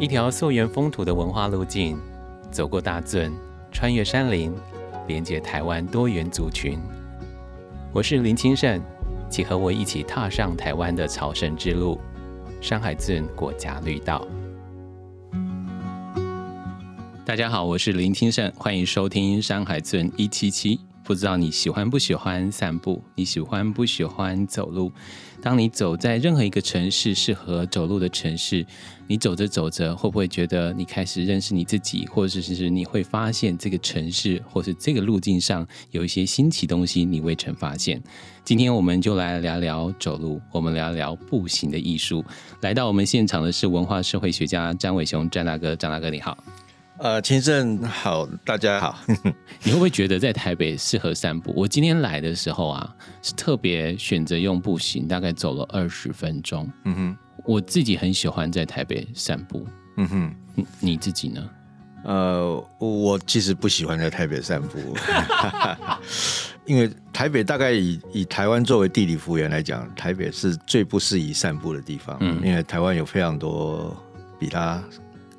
[0.00, 1.96] 一条溯源风土的文化路径，
[2.50, 3.32] 走过大圳，
[3.70, 4.52] 穿越山林，
[5.06, 6.76] 连接台湾多元族群。
[7.92, 8.82] 我是林清盛，
[9.30, 12.00] 请和我一起踏上台湾的朝圣之路——
[12.60, 14.26] 山海圳国家绿道。
[17.24, 20.80] 大家好，我是林清盛，欢迎收听山海圳一七七。
[21.04, 23.04] 不知道你喜欢不喜欢散步？
[23.14, 24.90] 你喜欢不喜欢走路？
[25.42, 28.64] 当你走在任何一个城市，适合走路的城市，
[29.06, 38.02] 你走着走着，会不会觉得你开始认识你自己，或者是你会发现这个城市或是这个路径上有一些新奇东西你未曾发现？
[38.42, 42.24] 今天我们就来聊聊走路，我们聊聊步行的艺术。
[42.62, 46.38] 来到我们现场的是文化社会学家张伟雄，张大哥，张大哥你好。
[46.98, 48.96] 呃，秦胜好，大家好。
[49.64, 51.52] 你会不会觉得在台北适合散步？
[51.56, 56.70] 我今天来的时候啊，是特别选择用步行，大概走了二十分钟。
[56.84, 59.66] 嗯哼，我自己很喜欢在台北散步。
[59.96, 61.50] 嗯哼，你自己呢？
[62.04, 64.78] 呃，我其实不喜欢在台北散步，
[66.64, 72.16] 因为台北大概以以台湾作为地理幅员来讲，台北是最不适宜散步的地方。
[72.20, 73.96] 嗯，因为台湾有非常多
[74.38, 74.80] 比它。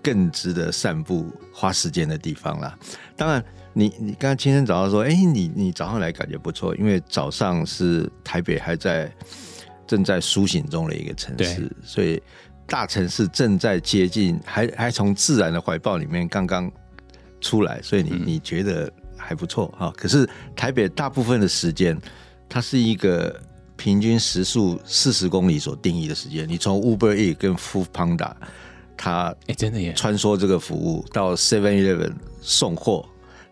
[0.05, 2.77] 更值得散步花时间的地方啦。
[3.15, 9.11] 当然，你你刚刚清晨早上说，哎，你你早上来感觉不错，因为早上是台北还在
[9.87, 12.21] 正在苏醒中的一个城市，所以
[12.67, 16.71] 大城市正在接近，还还从自然的怀抱里面刚刚
[17.41, 19.91] 出来，所以你你觉得还不错哈。
[19.97, 21.99] 可是台北大部分的时间，
[22.47, 23.41] 它是一个
[23.75, 26.47] 平均时速四十公里所定义的时间。
[26.47, 28.31] 你从 Uber E 跟 Food Panda。
[28.97, 29.93] 他哎，真的耶！
[29.93, 33.07] 穿梭这个服务到 Seven Eleven 送货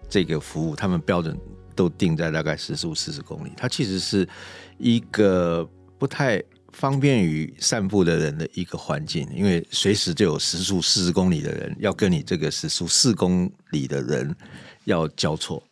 [0.09, 1.37] 这个服务，他们标准
[1.75, 3.51] 都定在大概时速四十公里。
[3.57, 4.27] 它其实是
[4.77, 14.35] 一个不太方便于散步的人的一个环境，因为随时就有时速四十公里的人要跟你这个时速四公里的人
[14.85, 15.63] 要交错，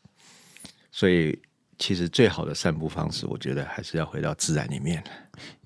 [0.91, 1.37] 所以。
[1.83, 5.03] 其实最好的散步方式，我觉得还是要回到自然里面。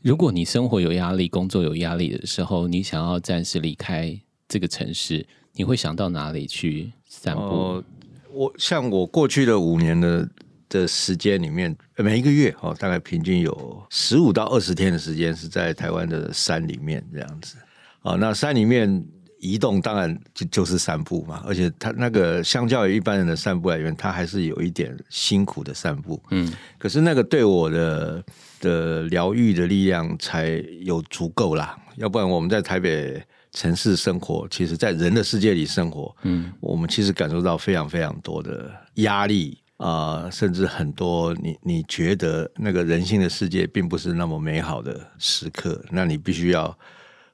[0.02, 7.84] 如果你生活有压力、工作有压力的时候，你想要暂时离开这个城市，你会想到哪里去散步？
[8.32, 10.30] 我像我过去的五年的
[10.70, 17.58] 的时间里面，每一个月哦，大概平均有十五到二十天的时间是在台湾的山里面这样子。
[18.02, 19.06] 啊，那山里面。
[19.38, 26.20] 移动当然就就是散步嘛，而且它那个相较于一般人的散步来源，它还是有一点辛苦的散步。
[26.32, 28.24] 嗯，可是那个对我的
[28.60, 33.22] 的疗愈的力量才有足够啦，要不然我们在台北
[33.52, 46.78] 城市生活，其实在人的世界里生活，嗯，我们其实感受到非常非常多的压力啊，甚至很多你你觉得那个人性的世界并不是那么美好的时刻，那你必须要。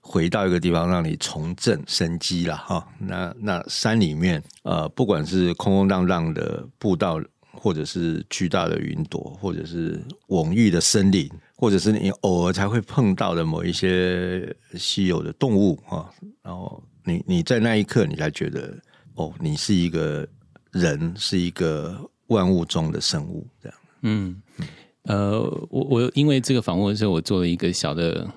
[0.03, 2.83] 回到一个地方，让你重振生机了哈。
[2.97, 7.21] 那那山里面，呃，不管是空空荡荡的步道，
[7.51, 16.09] 或者是巨大的云朵，或者是蓊郁的森林，或者是你偶尔才会碰到的某一些稀有的动物啊，
[16.41, 18.73] 然后你你在那一刻，你才觉得
[19.15, 20.27] 哦，你是一个
[20.71, 21.97] 人，是一个
[22.27, 23.77] 万物中的生物这样。
[24.01, 24.41] 嗯，
[25.03, 28.27] 呃，我我因为这个访问的时候，我做了一个小的。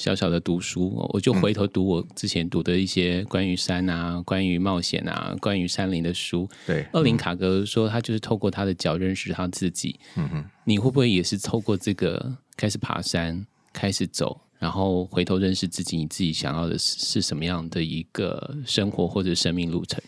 [0.00, 6.48] 小小的读书，我就回头读我之前读的一些关于山啊、关于冒险啊、关于山林的书。
[6.66, 10.00] 对，厄林卡格说他就是透过他的脚认识他自己。
[10.16, 13.44] 嗯哼，你会不会也是透过这个开始爬山、
[13.74, 15.98] 开始走，然后回头认识自己？
[15.98, 20.02] 你自己想要的是是什么样的一个生活或者生命路程？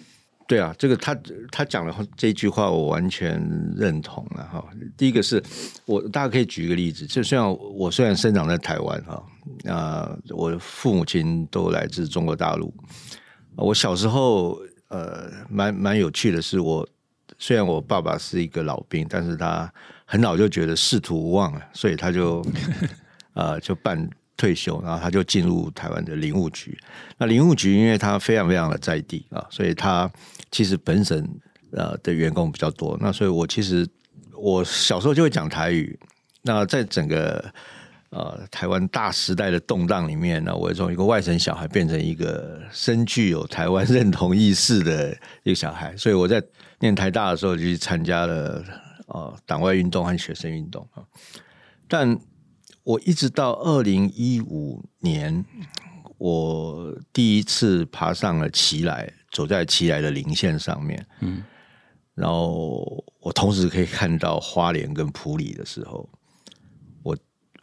[0.49, 1.15] 对啊，这个他
[1.51, 3.39] 他讲的这句话我完全
[3.77, 4.65] 认同了哈。
[4.97, 5.43] 第一个是
[5.85, 9.23] 我大家可以举一个例子，就虽然我虽然生长在台湾哈，
[9.65, 12.73] 啊，我的父母亲都来自中国大陆。
[13.57, 14.59] 我小时候
[14.89, 16.89] 呃，蛮蛮有趣的是，我
[17.39, 19.73] 虽然我爸爸是一个老兵，但是他
[20.05, 22.45] 很早就觉得仕途无望了，所以他就
[23.35, 24.09] 呃就办。
[24.35, 26.77] 退休，然后他就进入台湾的林务局。
[27.17, 30.11] 那林务局因为他非常非常的在地啊，所以他
[30.51, 31.25] 其实本省
[31.71, 32.99] 呃的员工比较多。
[33.01, 33.87] 那所以我其实
[34.35, 35.97] 我小时候就会讲台语。
[36.41, 37.55] 那在整个
[38.13, 45.13] 呃台湾大时代的动荡里面呢，我从一个外省小孩变成一个深具有台湾认同意识的
[45.43, 45.97] 一个小孩。
[45.97, 46.41] 所以我在
[46.79, 48.65] 念台大的时候就去参加了
[49.09, 51.03] 呃党外运动和学生运动啊，
[51.89, 52.17] 但。
[52.85, 55.45] 我一直到二零一五年，
[56.19, 61.45] 我第一次爬上了奇来，走在奇来的零线上面，嗯，
[62.17, 66.09] 然后我同时可以看到花莲跟普里的时候，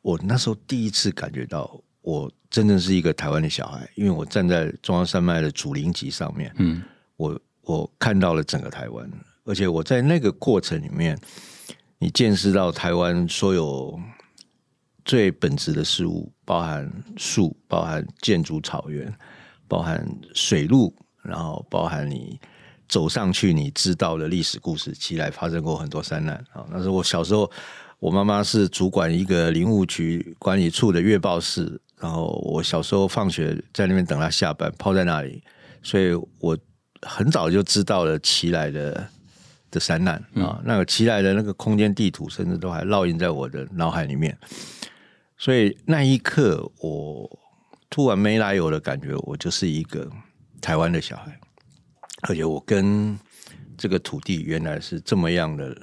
[0.02, 6.82] 我我那时候第一次感觉到，我真正是一个台湾的小孩，因为我站在中央山脉的主林级上面，嗯
[7.18, 9.10] 我我看到了整个台湾，
[9.44, 11.20] 而且我在那个过程里面，
[11.98, 14.00] 你见识到台湾所有
[15.06, 19.14] 最本质的事物，包含树，包含建筑草原，
[19.68, 22.40] 包含水路，然后包含你
[22.88, 26.66] 走上去你知道的历史故事，起来发生过很多山难啊。
[26.72, 27.52] 那是我小时候，
[28.00, 35.44] 我妈妈是主管一个林务局管理处的月报室，然后我小时候放学在那边等她下班，泡在那里，
[35.84, 36.58] 所以我
[37.02, 39.10] 很早就知道了奇来的
[39.70, 44.38] 的山难啊，那个奇来的那个空间地图，甚至都还烙印在我的脑海里面。
[45.38, 47.40] 所以那一刻，我
[47.90, 50.10] 突然没来由的感觉，我就是一个
[50.62, 51.38] 台湾的小孩，
[52.22, 53.20] 而且我跟
[53.78, 55.78] 这个土地原来是这么样的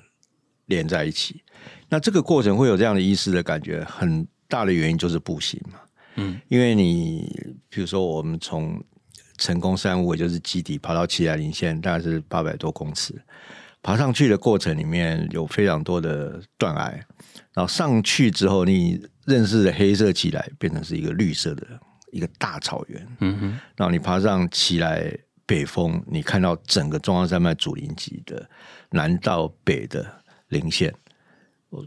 [0.65, 1.43] 连在一起。
[1.88, 5.81] 那这个过程会有这样的意识的感觉，很大的原因就是步行嘛。
[6.17, 7.31] 嗯，因为你
[7.69, 8.83] 比如说，我们从
[9.37, 13.15] 成功山屋，也就是基底，爬到奇来林线，大概是八百多公尺。
[13.83, 16.91] 爬上去的过程里面有非常多的断崖，
[17.53, 21.65] 然后上去之后，你认识的黑色起来变成是一个绿色的
[22.11, 23.06] 一个大草原。
[23.21, 28.49] 嗯哼，然后你爬上起来北峰，你看到整个中央山脉主林级的
[28.91, 30.05] 南到北的
[30.49, 31.06] 零线，我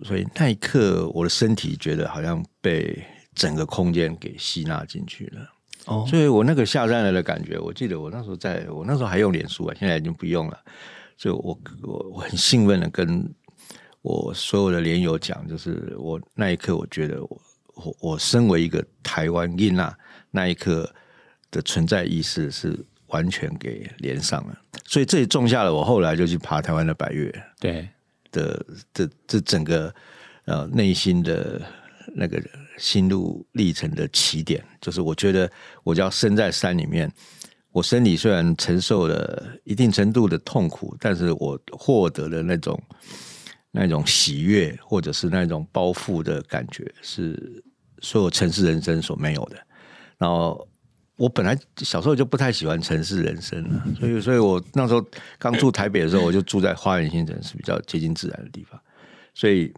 [0.03, 3.03] 所以那一刻我的身体觉得好像被
[3.33, 5.41] 整个空间给吸纳进去了。
[5.85, 10.59] 哦，所以我那个下山来的感觉，我记得我那时候在我那时候还用脸书啊，现在已经不用了。
[11.17, 13.33] 所以我我我很兴奋的跟
[14.01, 17.41] 我所有的连友讲，就是我那一刻我觉得我
[17.75, 19.97] 我我身为一个台湾印娜，
[20.31, 20.89] 那一刻
[21.49, 22.77] 的存在意识是
[23.07, 24.57] 完全给连上了。
[24.85, 27.89] 所以这也种下了我后来就去爬台湾的百越对，
[28.31, 29.93] 的这这整个
[30.45, 31.61] 呃内心的
[32.15, 32.41] 那个
[32.77, 35.51] 心路历程的起点，就是我觉得
[35.83, 37.11] 我只要身在山里面，
[37.71, 42.81] 我身体虽然承受了一定程度的痛苦，但是我获得的那种
[43.71, 47.63] 那种喜悦，或者是那种包袱的感觉，是
[48.01, 49.57] 所有城市人生所没有的。
[50.17, 50.68] 然后
[51.19, 55.05] 我本来小时候就不太喜欢城市人生了，所以所以我那时候
[55.37, 58.79] 刚住台北的时候，我就住在花园新城，是比较接近自然的地方。
[59.33, 59.73] 所以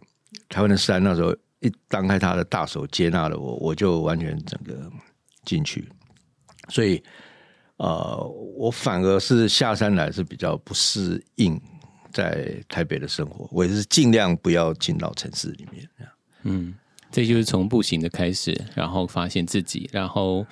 [0.48, 4.88] 台湾的山那时候一张开他的大手接纳了我，我就完全整个
[5.44, 5.88] 进去。
[6.68, 7.02] 所以
[7.78, 8.16] 呃，
[8.56, 11.60] 我反而是下山来是比较不适应
[12.12, 15.84] 在台北的生活，我也是尽量不要进到城市里面。
[15.98, 16.12] 这样
[16.44, 16.74] 嗯，
[17.12, 20.46] 这就是从步行的开始，然后发现自己，然后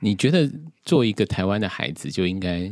[0.00, 0.50] 你觉得
[0.84, 2.68] 做一个台湾的孩子就应该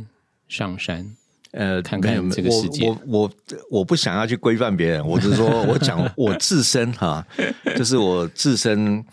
[0.49, 1.09] 上山，
[1.51, 3.31] 呃，看看没有这个世界我我我
[3.79, 7.25] 我不想要去规范别人，我只是说我讲我自身哈，
[7.77, 9.03] 就是我自身，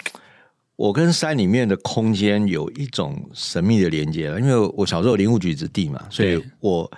[0.75, 4.41] 我跟山里面的空间有一种神秘的连接了。
[4.41, 6.91] 因为我小时候林务局子弟嘛，所以我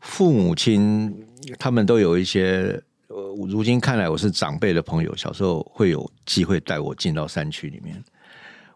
[0.00, 1.24] 父母亲
[1.56, 2.82] 他们都有一些。
[3.28, 8.02] 呃，如今看来我是长辈的朋友，小时候会有机会带我进到山区里面。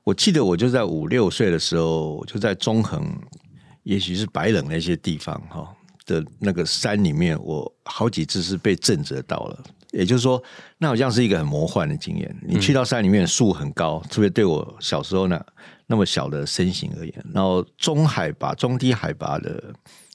[0.05, 3.11] 我记得我就在五六岁的时候，我就在中横，
[3.85, 9.65] 也许是白冷那些地方哈的那个山里面，我好几次是被震折到了。
[9.91, 10.43] 也就是说，
[10.77, 12.37] 那好像是一个很魔幻的经验。
[12.43, 15.41] 你去到山里面，树很高，特别对我小时候呢
[15.87, 19.73] 那么小的身形而言，然后中海拔、中低海拔的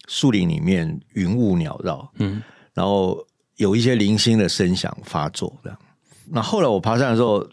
[0.07, 2.41] 树林里面，云雾缭绕，嗯，
[2.73, 3.23] 然后
[3.57, 5.77] 有一些零星的声响发作，这样。
[6.29, 7.47] 那后来我爬山的时候，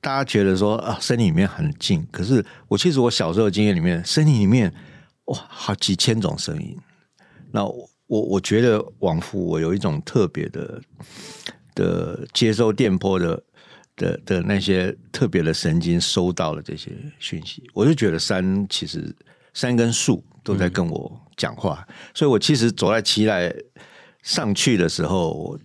[0.00, 4.72] 大家觉得说啊，森林里面很静，可是我其实我小时候的经验里面，森林里面
[5.26, 6.76] 哇，好几千种声音。
[7.50, 10.80] 那我我 我觉得往复我有一种特别的
[11.74, 13.42] 的接收电波的
[13.96, 19.14] 的的那些特别的神经收到了这些讯息，我就觉得山其实
[19.52, 23.52] 山跟树都在跟我讲话，所以我其实走在奇来
[24.24, 25.60] 上去的时候，我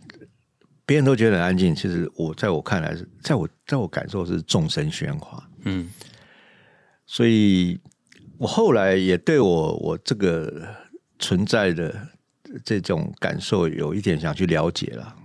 [0.86, 5.90] 别人都觉得很安静，其实我在我看来是，在我在我感受是众声喧哗，嗯，
[7.06, 7.80] 所以
[8.38, 10.68] 我后来也对我我这个
[11.20, 11.96] 存在的
[12.66, 15.16] 这种感受有一点想去了解了。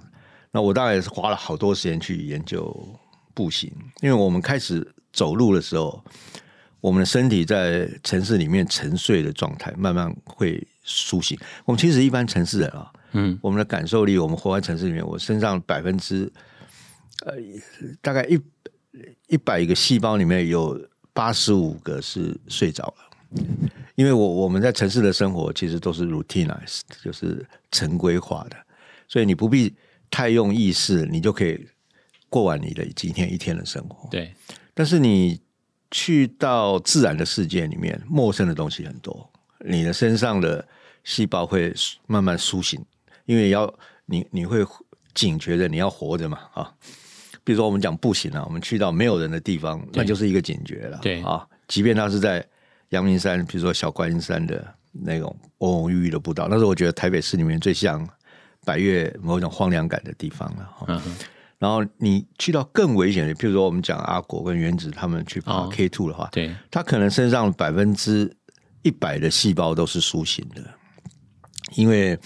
[0.53, 2.73] 那我大概是花了好多时间去研究
[3.35, 3.69] 步行，
[4.01, 6.05] 因为我们开始走路的时候，
[6.81, 11.37] 我们的身体在城市里面沉睡的状态，慢慢会苏醒。
[11.65, 16.31] 我们其实一般城市人啊，嗯，我们的感受力，我们活在城市里面，我身上百分之
[17.25, 17.35] 呃
[18.03, 18.39] 大概一
[19.29, 20.81] 一百个细胞里面有
[21.13, 23.41] 八十五个是睡着了，
[23.95, 28.57] 因为我我们在城市的生活其实都是 routineized，就是陈规化的，
[29.09, 29.75] 所以你不必
[30.11, 31.67] 太用意识，你就可以
[32.29, 34.09] 过完你的今天一天的生活。
[34.11, 34.35] 对，
[34.75, 35.41] 但是你
[35.91, 39.31] 去到自然的世界里面，陌生的东西很多，
[39.65, 40.67] 你的身上的
[41.05, 41.73] 细胞会
[42.07, 42.85] 慢慢苏醒，
[43.27, 43.73] 因为要
[44.07, 44.65] 你你会
[45.15, 46.73] 警觉的，你要活着嘛啊。
[47.43, 50.99] 比如说我们讲步行啊，我们去到没有人的地方，那就是一个警觉了。
[51.03, 52.45] 对啊，即便他是在
[52.91, 58.09] 阳明山，比如说小观音山的那种蓊蓊郁郁的步道，那是我觉得台北市里面最像
[58.65, 60.71] 百越某种荒凉感的地方了。
[60.89, 61.01] 嗯
[61.57, 68.31] 然后你去到更危险的，譬如说我们讲阿果跟原子他们去爬哦 K two 的话，对，他可能身上百分之
[68.83, 70.63] 一百的细胞都是苏醒的，
[71.75, 72.19] 因为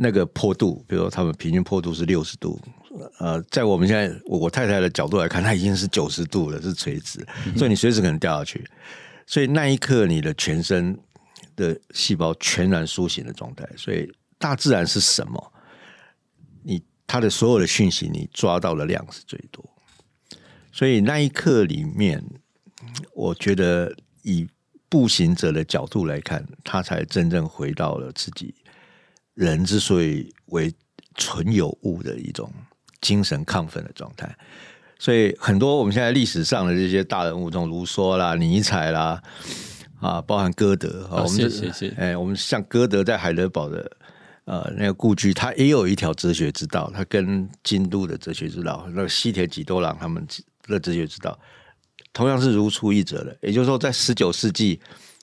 [0.00, 2.60] 那个坡度，比如说他们平均坡度是六十度，
[3.18, 7.26] 呃，在我们现在我我太太的角度来看，它已经是九十度了，是垂直，
[7.56, 8.64] 所以你随时可能掉下去。
[9.26, 10.96] 所以那一刻，你的全身
[11.56, 13.68] 的细胞全然苏醒的状态。
[13.76, 15.52] 所以大自然是什么？
[16.62, 19.68] 你它的所有的讯息，你抓到的量是最多。
[20.70, 22.22] 所以那一刻里面，
[23.14, 24.46] 我觉得以
[24.88, 28.54] 步行者的角度来看，他才真正回到了自己
[29.38, 30.74] 人之所以为
[31.14, 32.52] 纯有物的一种
[33.00, 34.36] 精神亢奋的状态。
[34.98, 39.22] 所以很多我们现在历史上的这些大人物，这种卢梭啦、尼采啦，
[40.00, 43.88] 啊，包含歌德啊，哦我们这是是是哎，我们像歌德在海德堡的
[44.44, 50.26] 呃那个故居，他也有一条哲学之道，他跟京都的哲学之道，那个西田几多郎他们
[50.64, 51.38] 的哲学之道，
[52.12, 53.36] 同样是如出一辙的。
[53.40, 54.80] 也就是说，在十九世纪，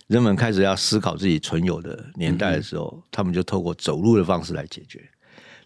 [0.08, 5.04] 人们开始要思考自己存有的年代的时候，他们就透过走路的方式来解决。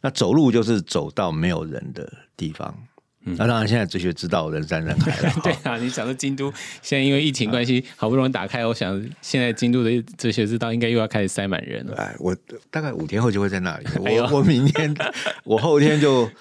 [0.01, 2.73] 那走路就是走到没有人的地方。
[3.21, 5.33] 那当然，现在哲学之道人山人海了。
[5.43, 11.95] 对啊，你讲到京都，现在因为疫情关系，好不容易打开，我想现在京都的哲学之道应该又要开始塞满人了。
[11.97, 12.33] 哎，我
[12.71, 13.85] 大概五天后就会在那里。
[14.05, 14.95] 哎我我明天，
[15.43, 16.31] 我后天就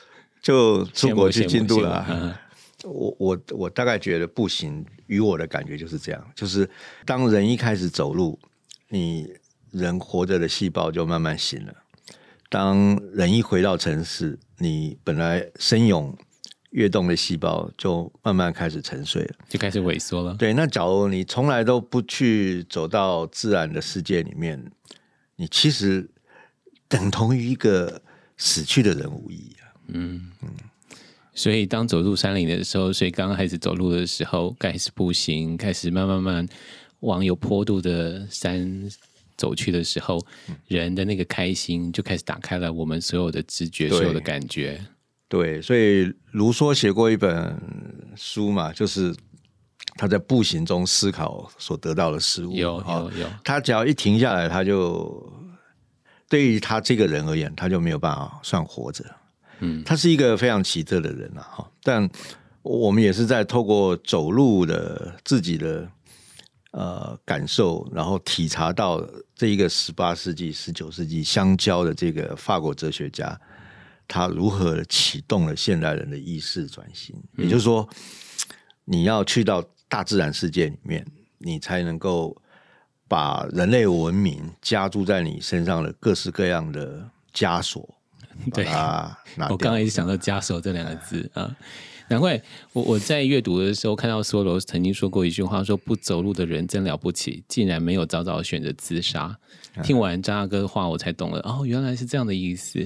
[0.41, 2.39] 就出国去京都了。
[2.85, 6.69] 我我我大概觉得步行与我的感觉就是这样，就是
[7.05, 8.39] 当人一开始走路，
[8.89, 9.33] 你
[9.71, 11.75] 人活着的细胞就慢慢醒了。
[12.49, 16.17] 当人一回到城市，你本来生勇
[16.71, 19.35] 跃动的细胞就慢慢开始沉睡了。
[19.49, 20.35] 就开始萎缩了。
[20.35, 24.71] 对，那假如你从来都不去走到自然的世界里面，
[25.37, 26.09] 你其实
[26.87, 28.01] 等同于一个
[28.37, 29.67] 死去的人无疑啊。
[31.39, 36.45] 所以当走入山林的时候，所以刚刚开始走路的时候，开始步行，开始慢慢慢
[36.99, 38.91] 往有坡度的山
[39.37, 40.21] 走去的时候，
[40.67, 44.85] 人的那个开心就开始打开了我们所有的知觉，所有的感觉。
[45.29, 47.57] 对，所以卢梭写过一本
[48.17, 49.15] 书嘛，就是
[49.95, 52.53] 他在步行中思考所得到的事物。
[52.53, 55.33] 有啊有有，他只要一停下来，他就
[56.29, 59.05] 对于他这个人而言，他就没有办法算活着。
[59.61, 62.09] 嗯，他是一个非常奇特的人啊，哈，但
[62.63, 65.89] 我们也是在透过走路的自己的
[66.73, 73.41] 呃感受，然后体察到这一个十八世纪、十九世纪相交的这个法国哲学家，
[74.07, 77.17] 他如何启动了现代人的意识转型。
[77.37, 77.89] 也就是说，
[78.85, 81.07] 你要去到大自然世界里面，
[81.39, 82.37] 你才能够
[83.09, 87.98] 把人类文明加注在你身上的各式各样的枷锁。
[88.55, 89.53] 对把它拿掉。
[89.53, 91.55] 我刚刚一直想到“枷锁”这两个字啊，
[92.09, 92.41] 难怪
[92.73, 99.37] 我我在阅读的时候看到梭罗曾经说过一句话，说不走路的人真了不起，竟然没有早早选择自杀。
[99.83, 102.85] 听完张大哥的话，我才懂了，哦，原来是这样的意思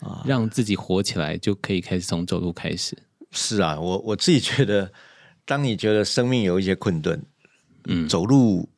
[0.00, 2.96] 啊，让自己活起来就可以开始从走路开始。
[3.30, 4.92] 是啊，我我自己觉得，
[5.44, 7.20] 当你觉得生命有一些困顿，
[7.86, 8.68] 嗯走路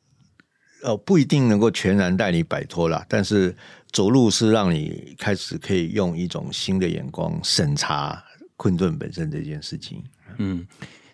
[0.83, 3.55] 呃不一定能够全然带你摆脱啦，但是
[3.91, 8.23] 走路是让你开始可以用一种新的眼光审查
[8.55, 10.03] 困顿本身这件事情。
[10.37, 10.65] 嗯，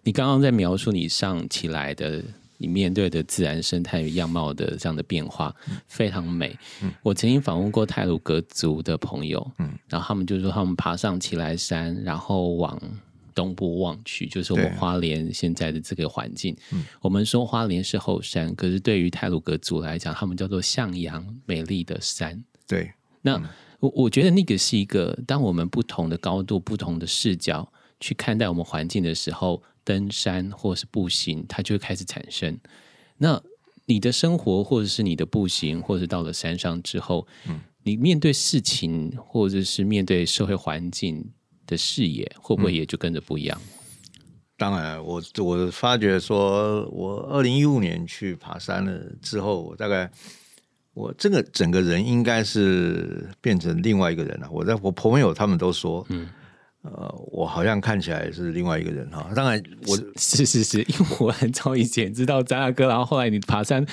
[0.04, 2.24] 你刚刚在描述你上起来的，
[2.58, 5.54] 你面对的自然生态与样貌的这样的变化，
[5.88, 6.58] 非常美。
[7.02, 12.80] 我曾经访问过泰鲁格族的朋友，嗯，然后他们就说他们爬上奇来山，然后往
[13.38, 16.58] 东部望去，就是我们花莲现在的这个环境。
[17.02, 22.44] 我们说花莲是后山，可是对于泰鲁格族来讲，他们叫做向阳美丽的山。
[22.68, 22.92] 对，
[23.22, 23.40] 那
[23.80, 32.58] 我我觉得那个是一个，当我们不同的高度、不同的视角去看待我们环境的时候，登山或是步行，它就会开始产生。
[33.20, 33.40] 那
[33.86, 37.28] 你的生活，或者是你的步行，或者是到了山上之后，
[37.84, 41.24] 你面对事情，或者是面对社会环境
[41.68, 43.62] 的视野，会不会也就跟着不一样？
[44.58, 50.10] 当然，我我发觉说，我二零一五年去爬山了之后，我大概
[50.96, 54.50] 我这个整个人应该是变成另外一个人了。
[54.52, 56.28] 我在我朋友他们都说，嗯，
[56.82, 59.30] 呃，我好像看起来是另外一个人哈。
[59.36, 63.86] 当然，我是是是， 因为我很早以前知道张大哥，然后后来你爬山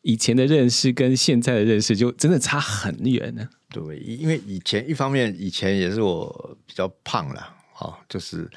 [0.00, 3.48] 以前的认识跟现在的认识就真的差很远呢。
[3.72, 8.48] 对，因为以前一方面以前也是我比较胖了，哈，就是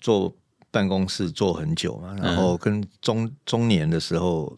[0.00, 0.34] 坐
[0.70, 4.56] 办公室坐很久嘛，然后跟中中年的时候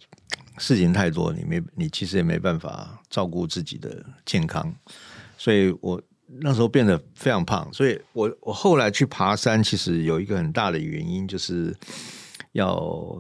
[0.59, 4.73] 事情太多，你没你其实也没办法照顾自己的健康，
[5.37, 6.01] 所以我。
[6.43, 11.75] 那时候变得非常胖，所以我我后来去爬山，其实有一个很大的原因，就是
[12.53, 13.17] 要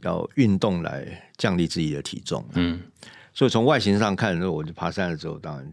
[0.00, 2.44] 要运动来降低自己的体重。
[2.54, 2.82] 嗯，
[3.32, 5.72] 所以从外形上看，我就爬山的时候，当然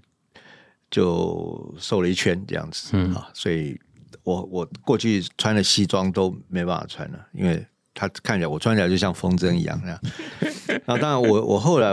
[0.89, 3.29] 就瘦了一圈这样子啊。
[3.33, 3.79] 所以
[4.23, 10.01] 我我过去穿的西装都没办法穿了，因为他看起来我穿起来就像风筝一样那样。
[10.85, 11.91] 然后当然我我后来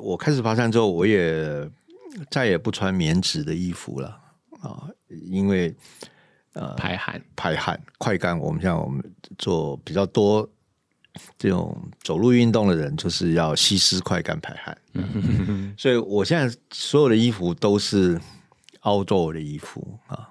[0.00, 1.70] 我开始爬山之后，我也
[2.30, 4.18] 再也不穿棉质的衣服了。
[4.62, 4.88] 啊，
[5.30, 5.74] 因为
[6.52, 9.02] 呃排汗排汗快干，我们像我们
[9.38, 10.48] 做比较多
[11.38, 14.76] 这种走路运动的人，就是要吸湿快干排汗。
[15.76, 18.20] 所以我现在所有的衣服都是
[18.82, 20.30] outdoor 的衣服啊。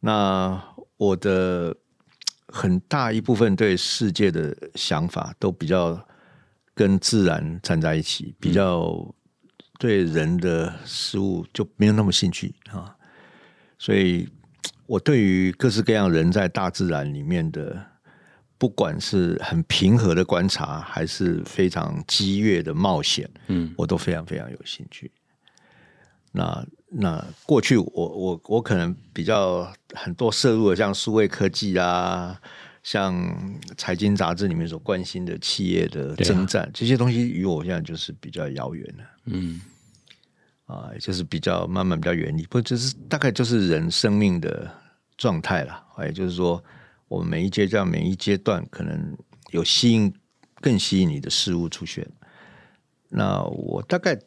[0.00, 0.62] 那
[0.96, 1.76] 我的
[2.48, 6.06] 很大一部分对世界的想法都比较
[6.74, 9.14] 跟自然站在一起，比较
[9.78, 12.96] 对人的事物就没有那么兴趣啊。
[13.78, 14.28] 所以，
[14.86, 17.84] 我对于各式各样人在大自然里面的，
[18.62, 25.10] 不管是很平和的观察，还是非常激越的冒险，嗯，我都非常非常有兴趣。
[26.30, 32.40] 那那过去我我我可能比较很多摄入的，像数位科技啊，
[32.84, 33.12] 像
[33.76, 39.60] 财经杂志里面所关心的企业的征战，这些东西与我现在就是比较遥远了，嗯。
[40.66, 44.70] 啊，就是比较慢慢比较远离，不就是大概就是人生命的
[45.16, 45.84] 状态了。
[46.04, 46.62] 也就是说，
[47.12, 49.16] 我们每一阶段、每一阶段，可能
[49.50, 50.10] 有吸引
[50.62, 52.08] 更吸引你的事物出现。
[53.10, 54.18] 那我大概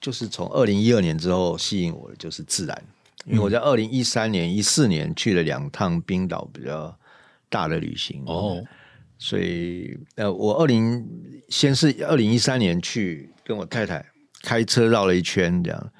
[0.00, 2.82] 就是从二零一二年之后吸引我的就是自然，
[3.24, 6.98] 因为我在二零一三年、一四年去了两趟冰岛比较
[7.48, 8.60] 大的旅行哦，
[9.16, 11.08] 所以呃，我二零
[11.48, 14.04] 先是二零一三年去跟我太太。
[14.46, 15.92] 开车绕了一圈，这样。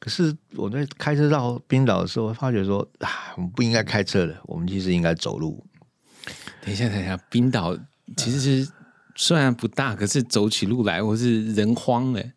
[0.00, 5.62] 可是我在开车到冰岛的时候，发觉说啊，我们不应该开车的，我们其实应该走路。
[6.62, 7.76] 等一下，等一下，冰岛
[8.16, 8.72] 其实是
[9.14, 12.32] 虽然不大，可是走起路来我是人荒哎。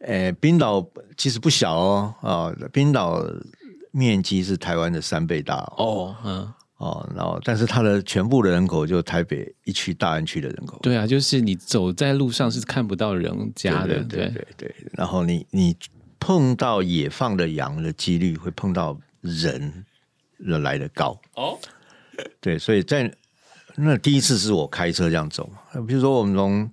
[0.00, 3.24] 诶，冰岛其实不小哦，啊，冰岛
[3.90, 6.52] 面积是台湾的三倍大哦，嗯。
[6.76, 10.78] 哦，然后但是它的全部的人口就台北一区大安区的人口。
[10.80, 14.74] 对啊，就是你走在路上是看不到人家的，对对对。
[14.92, 15.76] 然后你你
[16.18, 19.84] 碰到野放的羊的几率会碰到人
[20.38, 21.58] 来的高哦。
[22.40, 23.12] 对，所以在
[23.76, 25.48] 那第一次是我开车这样走，
[25.86, 26.70] 比如说我们从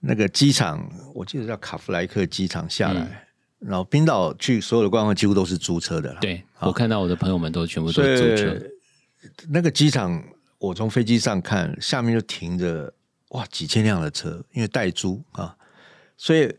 [0.00, 6.20] 那个机场，我记得叫卡弗莱克机场下来，然后冰岛去所有的观光几乎都是租车的了。
[6.20, 8.66] 对我看到我的朋友们都全部都是租车。
[9.50, 10.22] 那个机场，
[10.58, 12.90] 我从飞机上看，下面就停着
[13.28, 15.54] 哇几千辆的车，因为代租啊，
[16.16, 16.50] 所以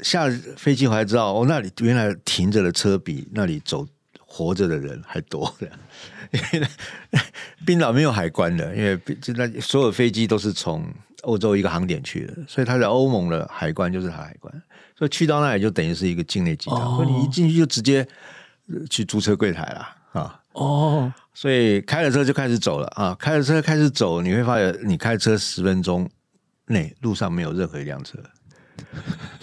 [0.00, 3.86] 下飞机回来知道，哦，那里原来停着的车比那里走
[4.18, 5.70] 活着的人还多的。
[6.52, 6.68] 因为
[7.64, 10.84] 冰岛没有海关的，因为就那所有飞机都是从
[11.22, 14.52] 欧洲一个航点去的，所以它在欧盟的海关就是海关，
[14.98, 18.06] 所以去到那里就等于是一个境内机场，所以你一进去就直接
[18.90, 20.40] 去租车柜台了啊。
[20.52, 21.12] 哦。
[21.32, 23.14] 所以开了车就开始走了啊！
[23.18, 26.08] 开了车开始走，你会发现你开车十分钟
[26.64, 28.18] 内路上没有任何一辆车，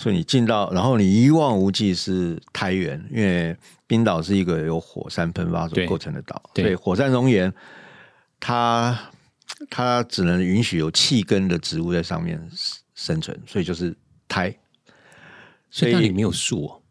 [0.03, 3.55] 所以你进到，然后你一望无际是苔原，因为
[3.87, 7.53] 冰岛是一个由火山喷发所构成的岛，对火山熔岩，
[8.37, 8.99] 它
[9.69, 12.37] 它只能允许有气根的植物在上面
[12.93, 13.95] 生存，所以就是
[14.27, 14.53] 苔，
[15.71, 16.81] 所以那里没有树哦。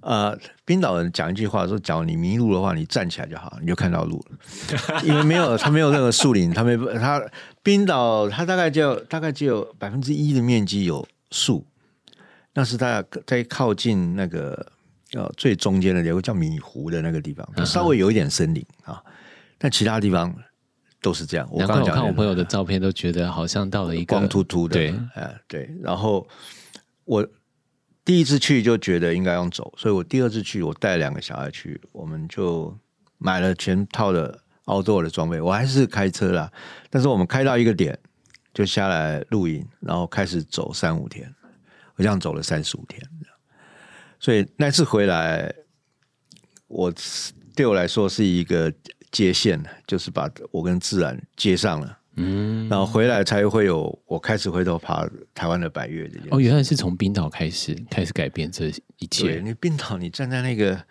[0.00, 5.00] 呃，冰岛人讲一句话说：“假如你迷路的话，你站起来就好，你就看到路了。
[5.04, 7.18] 因为没有，它没有任何树林，它没它
[7.62, 11.64] 冰岛，它大概就大概只有百分之一的面积有树，
[12.58, 14.72] 那是在在靠近那个
[15.12, 19.00] 呃最中间的有个叫米湖的那个地方，稍微有一点森林啊，
[19.58, 20.34] 但其他地方
[21.00, 21.48] 都是这样。
[21.52, 26.26] 我刚刚看我朋友的照片，都觉得好像到了一个光秃秃的，对，哎对，然后
[27.04, 27.24] 我。
[28.04, 32.74] 第一次去就觉得应该用走，所以我第二次去，我带两个小孩去，我们就
[33.18, 35.38] 买了全套的 outdoor 的装备。
[35.38, 36.50] 我还是开车啦，
[36.88, 37.98] 但是我们开到一个点
[38.54, 41.30] 就下来露营，然后开始走三五天，
[41.98, 43.02] 我这样走了三十五天。
[44.18, 45.52] 所以那次回来，
[46.66, 46.92] 我
[47.54, 48.72] 对我来说是一个
[49.12, 51.98] 接线，就是把我跟自然接上了。
[52.20, 56.28] 嗯，然后回来才会有我开始回头爬台湾的百越这件事。
[56.32, 58.66] 哦，原来是从冰岛开始开始改变这
[58.98, 59.24] 一切。
[59.24, 60.82] 对，你冰岛，你站在那个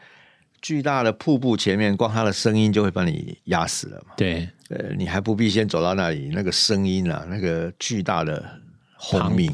[0.61, 4.13] 巨大的瀑布前面，光它的声音就会把你压死了嘛。
[4.15, 8.61] 对，呃，你还不必先走到那里，那个声音啊，那个巨大的
[8.95, 9.51] 轰鸣，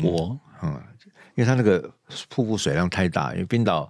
[0.62, 0.80] 嗯，
[1.36, 1.92] 因为它那个
[2.30, 3.90] 瀑布水量太大，因为冰岛。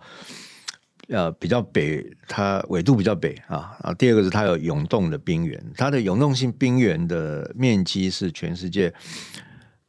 [1.09, 3.77] 呃，比较北，它纬度比较北啊。
[3.81, 8.91] 啊，第二个是它有涌动的冰原，它的涌动性冰原的面积是全世界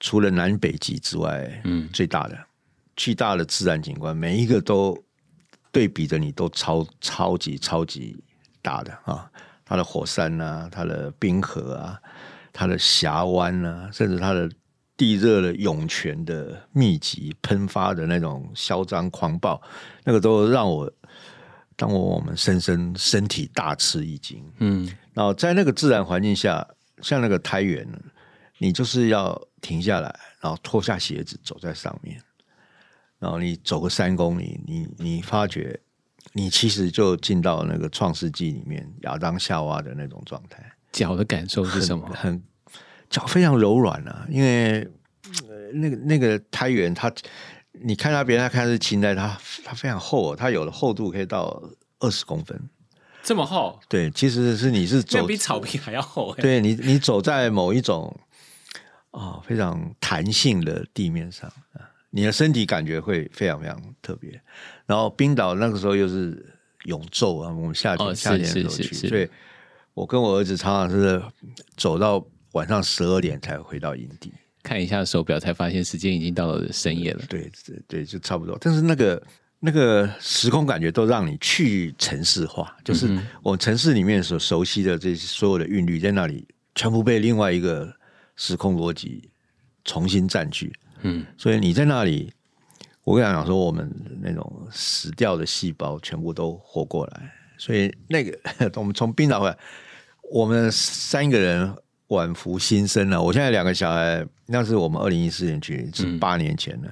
[0.01, 2.37] 除了南北极之外，嗯，最大的
[2.97, 5.01] 巨大的自然景观，每一个都
[5.71, 8.21] 对比着你都超超级超级
[8.61, 9.31] 大的啊。
[9.65, 11.97] 它的火山啊，它的冰河啊，
[12.53, 14.51] 它的峡湾啊，甚至它的
[14.97, 19.61] 地热的涌泉的密集喷发的那种嚣张狂暴，
[20.05, 20.93] 那个都让我。
[21.77, 26.65] 当我我们深深身体大吃一惊，嗯，然后在那个自然环境下，
[27.03, 27.85] 像那个胎源，
[28.59, 32.23] 你就是要停下来，然后脱下鞋子走在上面，
[33.19, 35.77] 然后你走个三公里，你你发觉
[36.33, 40.65] 你其实就进到那个创世纪里面亚当夏娃的那种状态。
[40.93, 42.09] 脚的感受是什么？
[42.15, 42.41] 很
[43.15, 44.85] 脚非常柔软啊，因为
[45.73, 47.13] 那个那个胎源它。
[47.87, 51.61] 你看它别人他看是青苔，它它非常厚哦，它有的厚度可以到
[51.99, 52.59] 二十公分，
[53.21, 53.79] 这么厚？
[53.89, 56.33] 对，其实是你是走比草坪还要厚。
[56.37, 58.17] 对你，你走在某一种
[59.11, 64.41] 啊非常弹性的地面上啊，你的身体感觉会非常非常特别。
[64.87, 69.29] 然后冰岛那个时候又是永昼啊，我们夏天夏天的时候去，所以
[69.95, 71.21] 我跟我儿子常常是
[71.77, 74.33] 走到晚上十二点才回到营地。
[74.63, 77.23] 看一下手表，才发现时间已经到了深夜了。
[77.29, 78.57] 对对对，就差不多。
[78.59, 79.23] 但是那个
[79.61, 87.95] 那个时空感觉都让你去城市化，就是我城市里面所熟悉的这些所有的韵律，在那里全部被另外一个
[88.37, 89.29] 时空逻辑
[89.85, 90.73] 重新占据。
[91.03, 92.33] 嗯，所以你在那里，
[93.03, 97.31] 我跟你讲说，我们那种死掉的细胞全部都活过来。
[97.59, 98.39] 所以那个
[98.81, 99.59] 我们从冰岛回来，
[100.33, 101.77] 我们三个人。
[102.09, 106.91] 晚福新生了，我现在两个小孩，那是我们二零一四年去，是八年前了。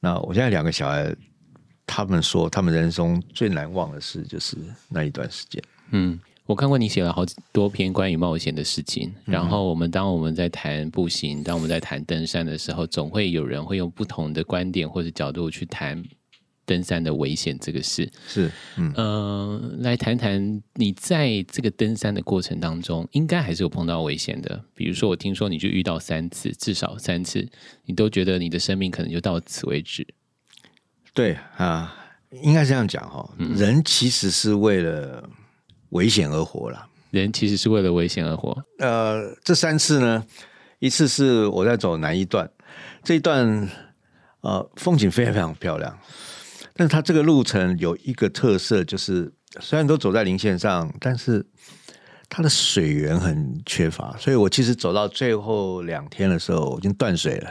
[0.00, 1.14] 那我现在两个小孩，
[1.86, 4.56] 他们说他们人生最难忘的事就是
[4.88, 5.62] 那一段时间。
[5.92, 16.02] 嗯，我看过你写了好多篇关于冒险的事情，然后我们当我们在谈步行，当我们在谈登山的时候，总会有人会用不同的观点或者角度去谈。
[16.66, 24.64] 登山的危险这个事是，嗯，来谈谈你在这个登山的过程当中，应该还是有碰到危险的。
[24.74, 27.46] 比如说，我听说你就遇到三次，至少三次，
[27.84, 30.06] 你都觉得你的生命可能就到此为止。
[31.12, 31.94] 对啊，
[32.42, 35.28] 应该这样讲哈，人其实是为了
[35.90, 36.88] 危险而活了。
[37.10, 38.56] 人其实是为了危险而活。
[38.78, 40.26] 呃，这三次呢，
[40.80, 42.50] 一次是我在走南一段，
[43.04, 43.68] 这一段
[44.40, 45.96] 呃风景非常非常漂亮。
[46.76, 51.46] 但是它这个路程有一个特色，就是虽然都走在零线上，但是
[52.28, 57.50] 它的水源很缺乏，所以我其实走到最后两天的时候，我已经断水了。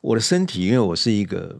[0.00, 1.56] 我的身体，因为我是一个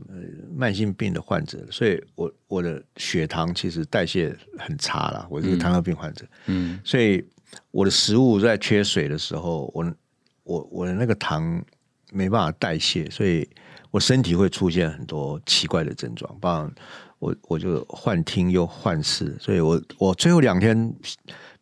[0.53, 5.25] 慢性病的患者，所以我我的血糖其实代谢很差了。
[5.31, 7.25] 我是个糖尿病患者，嗯，所以
[7.71, 9.95] 我的食物在缺水的时候，我
[10.43, 11.65] 我我的那个糖
[12.13, 13.49] 没办法代谢，所以。
[13.97, 16.71] 我身体会出现很多奇怪的症状，包括
[17.19, 20.95] 我我就幻听又幻视，所以我我最后两天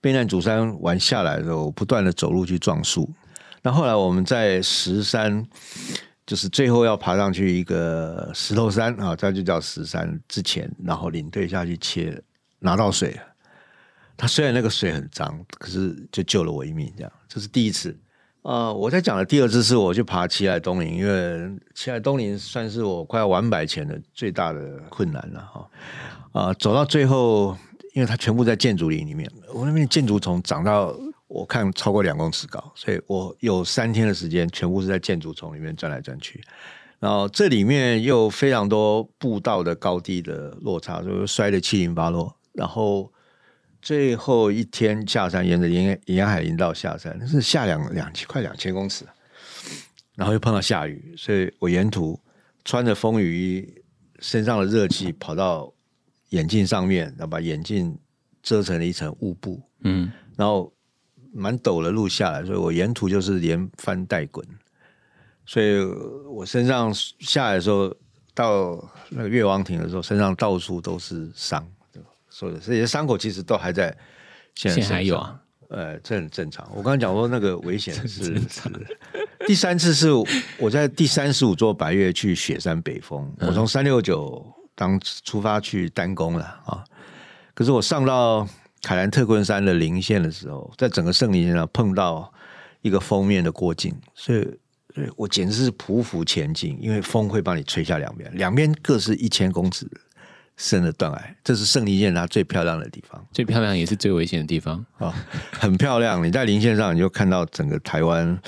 [0.00, 3.08] 避难主山玩下来的时候，不断的走路去撞树。
[3.62, 5.46] 那后来我们在石山，
[6.26, 12.20] 就是最后要爬上去一个石头山啊，这就叫石山之前，然后领队下去切
[12.58, 13.16] 拿到水，
[14.16, 17.96] 他虽然那个水很脏，可是就救了我一命，这样这是第一次。
[18.44, 25.70] 呃，我在讲的第二次是我去爬七海东林，因为七海东林算是我快要完百前的最大的困难了哈。
[26.32, 27.56] 啊，走到最后，
[27.94, 30.94] 因为它全部在建筑林里面，我那边建筑丛长到
[31.26, 36.44] 我看超过两公尺高，所以我有三天的时间全部是在建筑丛里面转来转去。
[37.00, 42.36] 然后这里面又非常多步道的高低的落差，就摔得七零八落。
[42.52, 43.10] 然后。
[43.84, 49.04] 最后一天下山，沿着沿沿海林道下山，那是下两两千快两千公尺，
[50.16, 52.18] 然后又碰到下雨，所以我沿途
[52.64, 53.74] 穿着风雨衣，
[54.20, 55.70] 身上的热气跑到
[56.30, 57.94] 眼镜上面，然后把眼镜
[58.42, 59.60] 遮成了一层雾布。
[59.82, 60.72] 嗯，然后
[61.30, 64.42] 蛮陡的路下来，所以我沿途就是连翻带滚，
[65.44, 65.84] 所以
[66.30, 67.94] 我身上下来的时候，
[68.32, 71.68] 到那个岳王亭的时候，身上到处都是伤。
[72.34, 73.96] 所以这些伤口其实都还在
[74.56, 75.40] 现在现在还有啊？
[75.68, 76.68] 呃，这很正常。
[76.70, 78.42] 我刚刚讲说那个危险是是
[79.46, 80.08] 第三次是
[80.58, 84.44] 我在第三十五座白月去雪山北峰，我从三六九
[84.74, 86.84] 当出发去丹宫了啊。
[87.54, 88.46] 可是我上到
[88.82, 92.32] 凯兰特昆山的零线的时候，在整个圣林线上碰到
[92.82, 94.42] 一个封面的过境，所以
[94.92, 99.88] 所以我简直是匍匐前进，因为风会把你吹下两边，两边各是一千公尺
[100.56, 103.24] 深的断崖，这是圣林线它最漂亮的地方。
[103.32, 104.84] 最漂亮也是最危险的地方。
[104.98, 105.12] 啊、
[105.52, 106.24] 很漂亮。
[106.24, 108.38] 你在零线上，你就看到整个台湾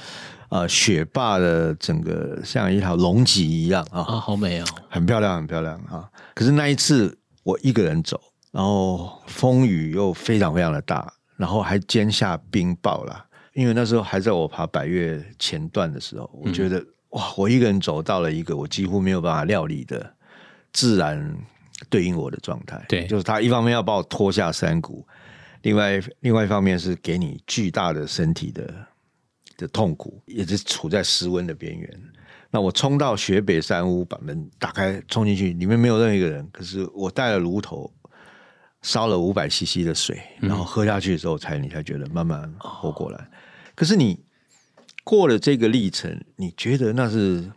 [0.50, 4.64] 呃雪霸的整个像一条龙脊一样啊，啊，好美哦！
[4.88, 6.08] 很漂亮，很漂亮啊。
[6.34, 8.20] 可是那一次我一个人走，
[8.52, 13.26] 然后风雨又非常非常的大，然后还兼下冰雹啦。
[13.54, 20.14] 因为那时候还在我爬百越前段的时候，我觉得、哇，我一个人走到了一个我几乎没有办法料理的
[20.72, 21.34] 自然
[21.88, 22.84] 对应我的状态。
[22.88, 25.06] 对就是他一方面要把我拖下山谷，
[25.62, 28.86] 另外另外一方面是给你巨大的身体的
[29.56, 32.02] 的痛苦，也是处在失温的边缘。
[32.50, 36.48] 那我冲到雪北山屋，把门打开，冲进去，里面没有任何一个人。
[36.52, 37.92] 可是我带了炉头，
[38.82, 43.28] 烧了五百 CC 的水，然后喝下去的时候，才你才觉得慢慢活过来。
[43.74, 44.24] 可是你
[45.04, 47.50] 过了这个历程，你觉得那是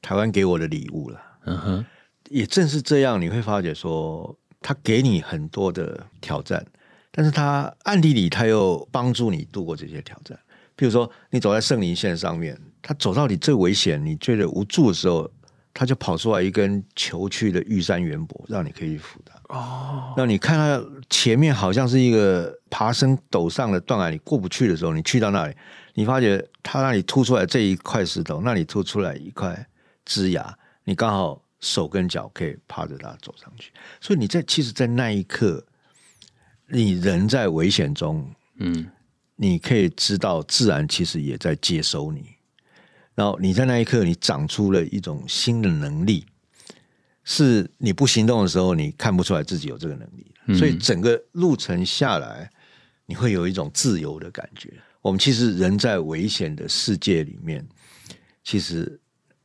[0.00, 1.20] 台湾给我的礼物了。
[1.44, 1.86] 嗯哼，
[2.34, 6.66] 也正是这样，你会发觉说，他给你很多的挑战，
[7.12, 10.36] 但是他暗地里他又帮助你度过这些挑战。
[10.74, 15.30] 比如说，你走在圣林线上面，他走到你最危险、你觉得无助的时候，
[15.72, 19.56] 他就跑出来一根求去的玉山圆柏，让你可以扶它。
[19.56, 25.54] 哦，那你看到前面好像是一个爬升陡上的断崖，你过不去的时候，你去到那里，
[25.94, 29.64] 你发觉它那里凸出来这一块石头，那里凸出来一块
[30.04, 33.72] 枝芽，你刚好手跟脚可以趴着它走上去。
[34.00, 35.64] 所以你在其实，在那一刻，
[36.68, 38.86] 你人在危险中，嗯，
[39.36, 42.36] 你可以知道自然其实也在接收你，
[43.14, 46.26] 然后你在那一刻，你长出了一种新的能力，
[47.24, 50.54] 是你不行动的时候，你看不出来自己有这个能力的。
[50.58, 52.50] 所以整个路程下来，
[53.06, 54.70] 你会有一种自由的感觉。
[55.00, 57.66] 我们其实人在危险的世界里面，
[58.42, 59.00] 其实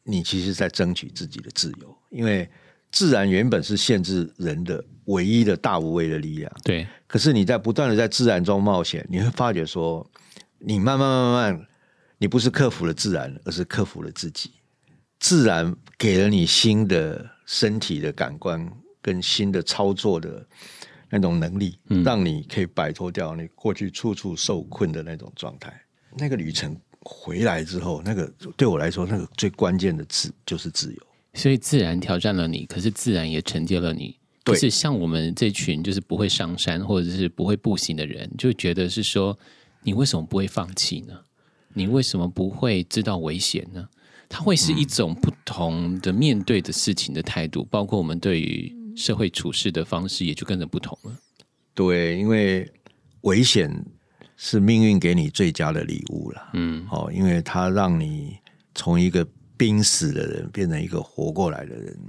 [0.10, 2.50] 你其实在争取自己的自由，因为
[2.91, 6.52] 自然原本是限制人的唯一的大无畏的力量。
[6.63, 10.10] 对，可是你在不断的在自然中冒险，你会发觉说，
[10.58, 11.67] 你慢慢慢慢，
[12.17, 14.52] 你不是克服了自然，而是克服了自己。
[15.19, 18.67] 自然给了你新的身体的感官
[19.02, 20.48] 跟新的操作的
[21.10, 25.80] 那种能力，让你可以摆脱掉你过去处处受困的那种状态。
[26.17, 31.00] 那个旅程回来之后，那个对我来说，那个最关键的字就是自由。
[31.34, 34.18] 所以自然挑战了你，可是自然也承接了你。
[34.44, 39.38] 对就是像我们这群就是不会上山或者是不会步行的人，就觉得是说，
[39.84, 41.20] 你为什么不会放弃呢？
[41.74, 43.88] 你为什么不会知道危险呢？
[44.28, 51.16] 它会是一种不同的面对的事情的态度，包括我们对于社会处事的方式也就跟着不同了。
[51.74, 52.70] 对，因为
[53.22, 53.72] 危险
[54.41, 56.49] 是命运给你最佳的礼物了。
[56.54, 58.39] 嗯，哦，因为它让你
[58.73, 61.99] 从一个濒死的人变成一个活过来的人。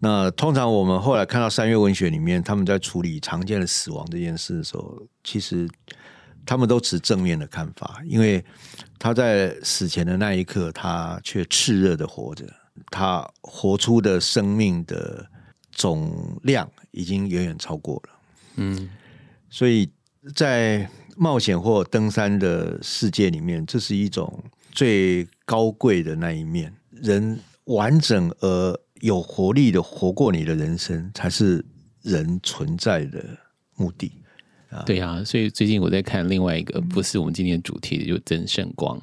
[0.00, 5.68] 那通常我们后来看到三月文学里面，他们在处理常见的死亡这件事的时候，其实
[6.44, 8.44] 他们都持正面的看法，因为
[8.98, 12.44] 他在死前的那一刻，他却炽热的活着，
[12.90, 15.24] 他活出的生命的
[15.70, 18.10] 总量已经远远超过了。
[18.56, 18.90] 嗯，
[19.48, 19.88] 所以
[20.34, 26.72] 在冒险或登山的世界里面，这是一种最高贵的那一面。
[26.90, 31.64] 人完整而有活力的活过你的人生，才是
[32.02, 33.24] 人存在的
[33.76, 34.12] 目的。
[34.84, 39.00] 对啊，所以最近我在看另外一个，不是我们今天主题的，就曾圣光。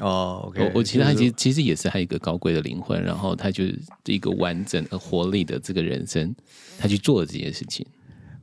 [0.00, 6.34] 哦，OK，我我其实他其实其实也是他一个高贵的灵魂，然后他就是一个完整而活力的这个人生，
[6.78, 7.86] 他去做了这件事情。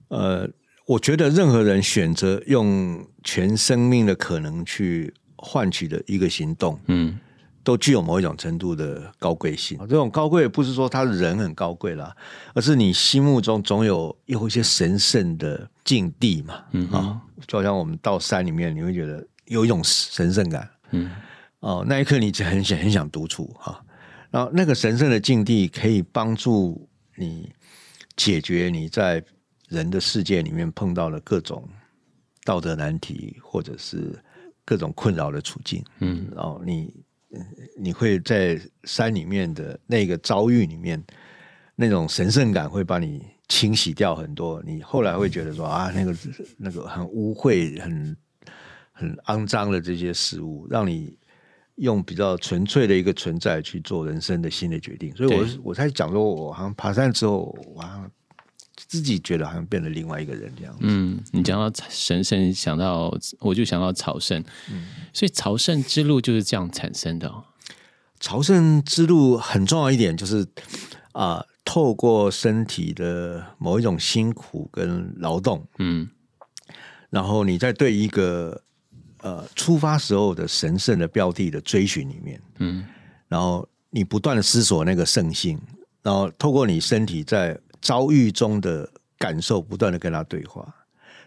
[0.10, 0.48] 呃，
[0.88, 7.20] 我觉得任何人选择用全生命的可能去换取的一个行动，嗯，
[7.62, 9.78] 都具有某一种程度的高贵性。
[9.80, 12.16] 这种高贵不是说他人很高贵啦，
[12.54, 16.64] 而是你心目中总有有一些神圣的境地嘛。
[16.72, 20.70] 嗯哼啊，就好像我们到山里面，你会觉得有一种神圣感。
[20.92, 21.12] 嗯，
[21.60, 23.84] 哦，那一刻你就很想很想独处哈。
[24.32, 27.52] 然后那个神圣的境地可以帮助你
[28.16, 29.22] 解决你在
[29.68, 31.68] 人的世界里面碰到了各种
[32.44, 34.18] 道德难题，或者是
[34.66, 35.84] 各种困扰的处境。
[36.00, 36.94] 嗯，然后你
[37.32, 37.46] 嗯
[37.78, 41.04] 你会在山里面的那个遭遇里面，
[41.76, 46.16] 那种神圣感会把你清洗掉很多，你后来会觉得说啊，那个
[46.58, 48.18] 那个很污秽、很
[48.92, 51.18] 很肮脏的这些事物，让你
[51.76, 55.16] 用比较纯粹的一个存在去做人生的新的决定。
[55.16, 58.12] 所以我对我才讲说，我好像爬山之后，我好像
[58.88, 60.80] 自己觉得好像变了另外一个人这样子。
[60.82, 64.44] 嗯，你讲到神圣，想到我就想到朝圣，
[65.12, 67.44] 所以朝圣之路就是这样产生的、哦。
[68.20, 70.48] 朝圣之路很重要一点就是
[71.14, 76.08] 啊、透过身体的某一种辛苦跟劳动，嗯。
[77.10, 78.62] 然后你在对一个
[79.22, 82.86] 呃出发时候的神圣的标的的追寻里面，嗯。
[83.28, 85.60] 然后你不断的思索那个圣性，
[86.04, 90.74] 然后透过你身体在遭遇中的感受，不断的跟他对话。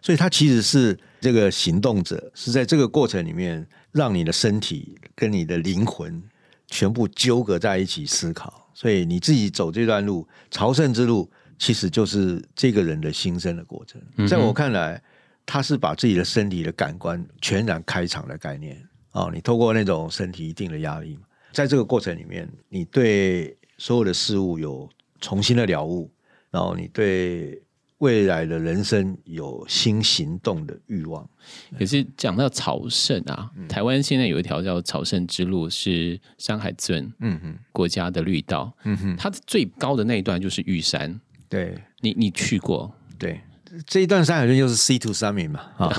[0.02, 6.22] 所以，他其实是这个行动者，是在这个过程里面，让你的身体跟你的灵魂
[6.68, 8.70] 全部纠葛在一起思考。
[8.72, 14.00] 所以，你自己走这段路，朝圣之路，其实就是这个人的新生的过程。
[14.26, 15.02] 在我看来，
[15.44, 18.82] 他是把自己的身体的感官全然开场的概念
[19.12, 19.30] 哦。
[19.34, 21.18] 你透过那种身体一定的压力，
[21.52, 24.88] 在这个过程里面，你对所有的事物有
[25.20, 26.10] 重新的了悟，
[26.50, 27.62] 然后你对
[27.98, 31.28] 未来的人生有新行动的欲望。
[31.78, 33.68] 可是讲到朝圣啊，嗯。
[33.68, 41.76] 台湾现在有一条叫朝圣之路，是山海尊嗯哼，国家的绿道，嗯哼，它的最高的那一段就是玉山，对。
[42.00, 42.90] 你你去过？
[43.18, 43.38] 对，
[43.86, 45.92] 这一段山海镇就是 C to summit 嘛，啊，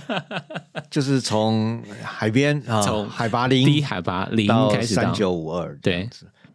[0.90, 6.08] 就是从海边啊，从海拔低零海拔零到开始到三九五二，对，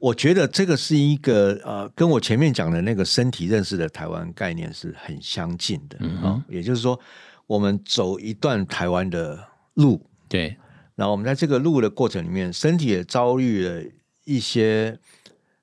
[0.03, 6.99] 我觉得这个是一个呃，跟我前面讲的那个身体认识的台湾概念是很相近的啊、嗯哦也就是说，
[7.47, 10.57] 我们走一段台湾的路，对，
[10.95, 13.81] 然后我们在这个路的过程里面，身体也遭遇了
[14.25, 14.99] 一些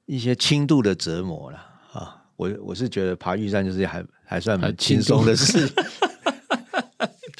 [0.07, 1.59] 一些轻度的折磨了
[1.92, 2.24] 啊。
[2.37, 5.70] 我我是觉得爬玉山就是还还算蛮轻松的事，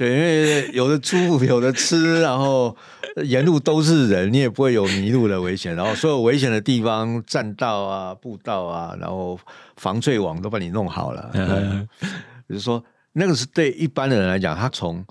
[0.00, 2.74] 对，因为有的住，有的吃，然后
[3.22, 5.76] 沿路都是人，你也不会有迷路的危险。
[5.76, 9.38] 然后所有危险的地方，栈道啊、步道啊，然后
[9.76, 11.30] 防坠网都帮你弄好了。
[11.34, 12.08] 嗯对
[12.48, 12.82] 就是说，
[13.12, 15.04] 那个是对一般的人来讲，他从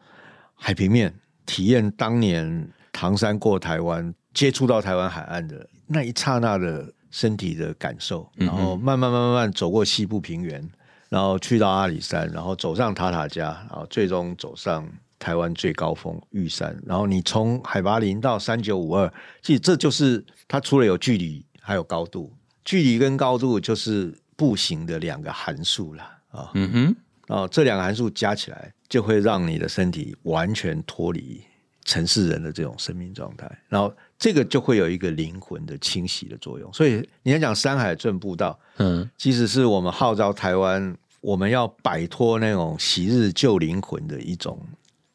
[0.56, 1.14] 海平面
[1.46, 10.68] 体验当年唐山过台湾，接触到台湾海岸的那一刹那的身体的感受，然后慢慢慢慢慢慢走过西部平原，
[11.10, 22.32] 然后去到阿里山，然后走上塔塔加，然后最终走上台湾最高峰玉山，然后你从海拔零到三九五二，其实这就是它除了有距离，还有高度，
[22.64, 26.52] 距离跟高度就是步行的两个函数了啊。
[26.54, 26.96] 嗯哼，
[27.28, 31.42] 然后这两个函数加起来，就会让你的身体完全脱离
[31.86, 36.72] 城市人的这种生命状态，然后这个就会有一个灵魂的清洗的作用。
[36.74, 44.60] 所以你要讲山海镇步道，嗯其实是我们号召台湾，我们要摆脱那种昔日旧灵魂的一种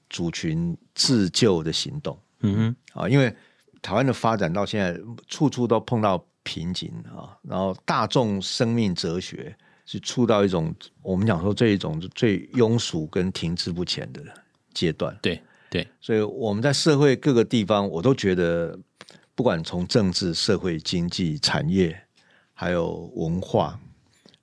[0.08, 2.18] 族群自救的行动。
[2.40, 3.34] 嗯哼，啊，因为
[3.82, 9.54] 台湾的发展到现在，处处都碰到瓶颈啊，然后大众生命哲学
[9.86, 14.22] 是处到一种我们讲说这一种最庸俗跟停滞不前的
[14.72, 15.42] 阶段，对
[15.74, 18.78] 对，所以我们在社会各个地方，我都觉得，
[19.34, 22.00] 不管从政治、社会、经济、产业，
[22.52, 23.76] 还有文化，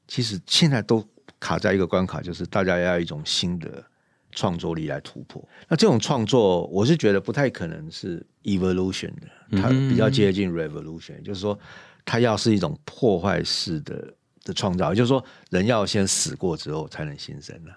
[0.10, 1.02] 其实现在都
[1.40, 3.82] 卡在一个关卡，就是大家要一种新的
[4.34, 5.42] 创作力来突破。
[5.70, 11.58] 那这种创作，我是觉得不太可能是 evolution 的，它比较接近 revolution，、就是说，
[12.04, 14.14] 它要是一种破坏式的
[14.44, 17.72] 的创造，也就是说，人要先死过之后才能新生的。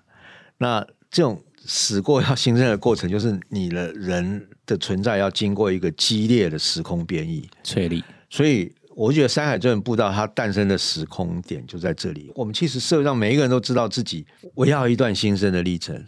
[0.59, 0.85] 那
[1.15, 12.33] 这种死过要新生的过程，就是你的人的存在要经过一个激烈的时空变异，翠丽，所以我觉得山海镇步道它诞生的时空点就在这里。
[12.35, 16.05] 我们其实社会上每一个人都知道自己我要一段新生的历程，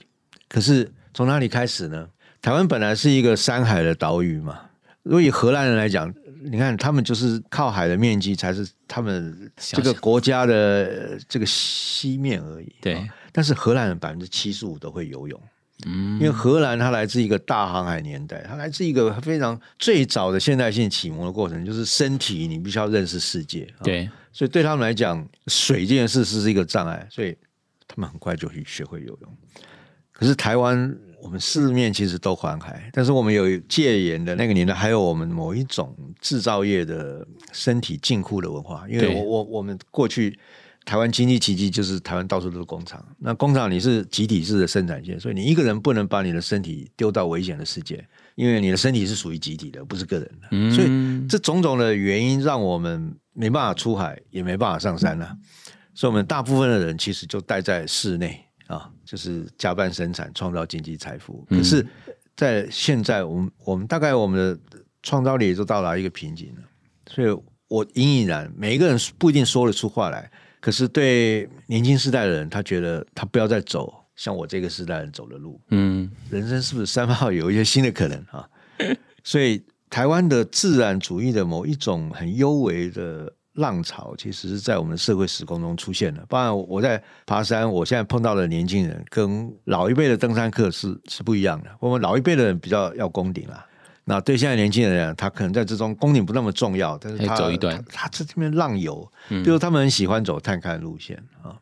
[0.48, 2.08] 可是从哪里开始呢？
[2.42, 4.58] 台湾本来是一个山海的岛屿嘛，
[5.04, 12.74] 如果以荷兰人来讲，你看他们就是靠海的面积才是他们这个国家的呃这个西面而已。
[12.80, 15.38] 对啊但是荷兰人百分之七十五都会游泳。
[15.84, 23.64] 嗯因为荷兰它来自一个大航海年代，它来自一个非常最早的现代性启蒙的过程，就是身体你必须要认识世界。
[23.78, 27.36] 啊对，所以对他们来讲，水这件事是一个障碍，所以
[27.86, 29.36] 他们很快就去学会游泳。
[30.12, 38.86] 可是台湾，我们四面其实都环海，但是我们有戒严的那个年代，还有我们某一种制造业的身体禁锢的文化。
[38.88, 40.38] 因为我我我们过去
[40.86, 48.02] 台湾经济奇迹就是台湾到处都是工厂，那工厂你是集体式的生产线，所以你一个人不能把你的身体丢到危险的世界，
[48.36, 50.48] 因为你的身体是属于集体的，不是个人的。
[50.52, 55.36] 嗯所以这种种的原因让我们没办法出海，也没办法上山了、
[55.92, 61.44] 所以我们大部分的人其实就待在室内啊，就是加班生产，创造经济财富。
[61.50, 61.84] 可是，
[62.36, 64.38] 在现在，我们我们大概我们
[64.72, 66.62] 的创造力也就到达一个瓶颈了。
[67.10, 70.30] 所以我隐隐然，每一个人不一定说得出话来，
[70.66, 75.60] 可是对年轻世代的人，他觉得他不要再走像我这个时代人走的路。
[75.70, 78.48] 嗯，人生是不是三号有一些新的可能啊？
[79.22, 79.62] 所以。
[79.88, 86.26] 台湾的自然主义的某一种很幽微的浪潮，其实是在我们的社会时空中出现的。
[86.28, 91.70] 当然，我在爬山，我现在碰到的年轻人跟老一辈的登山客是是不一样的。
[91.78, 93.64] 我们老一辈的人比较要攻顶啊，
[94.08, 101.52] 那对现在年轻人，他可能在这中攻顶不那么重要，但是他走一段，他在这边浪游，比如他们很喜欢走探勘路线啊，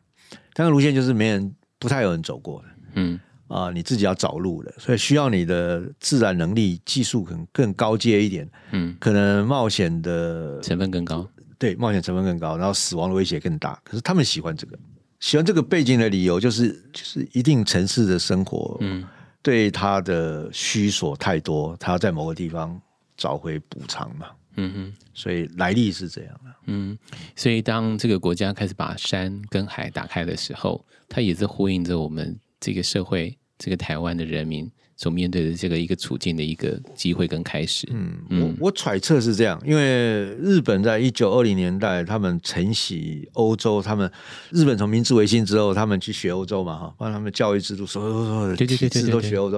[0.53, 3.19] 探勘路线就是没人不太有人走过的，嗯。
[3.47, 11.29] 啊，你自己要找路的，所以需要你的自然能力、技术可能更高阶一点，嗯，可能冒险的成分更高，
[11.59, 13.79] 对，冒险成分更高，然后死亡的威胁更大。
[13.83, 14.75] 可是他们喜欢这个，
[15.19, 19.05] 喜欢这个背景的理由就是，就是一定城市的生活，嗯，
[19.45, 22.81] 对他的需索太多，他要在某个地方
[23.15, 26.97] 找回补偿嘛，嗯哼，所以来历是这样的，嗯，
[27.35, 32.35] 所以当这个国家开始把山跟海打开的时候，它也是呼应着我们。
[32.57, 44.09] 这个社会，这个台湾的人民所面对的这个一个处境的一个机会跟开始，嗯，我我揣测是这样，因为日本在一九二零年代，他们承袭欧洲，他们
[44.51, 49.57] 日本从明治维新之后，他们去学欧洲嘛，哈，帮他们教育制度，所有所有的体制都学欧洲，